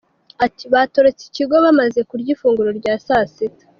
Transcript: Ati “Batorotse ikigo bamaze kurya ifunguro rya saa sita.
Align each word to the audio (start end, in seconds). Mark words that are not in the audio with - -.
Ati 0.45 0.63
“Batorotse 0.73 1.23
ikigo 1.25 1.55
bamaze 1.65 1.99
kurya 2.09 2.29
ifunguro 2.35 2.69
rya 2.79 2.93
saa 3.05 3.25
sita. 3.33 3.63